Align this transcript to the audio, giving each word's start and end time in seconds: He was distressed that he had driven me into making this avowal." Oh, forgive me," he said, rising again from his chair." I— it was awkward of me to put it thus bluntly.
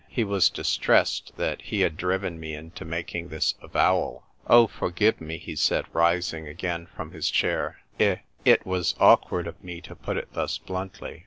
He 0.07 0.23
was 0.23 0.49
distressed 0.49 1.31
that 1.37 1.61
he 1.61 1.81
had 1.81 1.95
driven 1.95 2.39
me 2.39 2.55
into 2.55 2.83
making 2.83 3.27
this 3.27 3.53
avowal." 3.61 4.25
Oh, 4.47 4.65
forgive 4.65 5.21
me," 5.21 5.37
he 5.37 5.55
said, 5.55 5.85
rising 5.93 6.47
again 6.47 6.87
from 6.95 7.11
his 7.11 7.29
chair." 7.29 7.77
I— 7.99 8.21
it 8.43 8.65
was 8.65 8.95
awkward 8.99 9.45
of 9.45 9.63
me 9.63 9.79
to 9.81 9.95
put 9.95 10.17
it 10.17 10.33
thus 10.33 10.57
bluntly. 10.57 11.19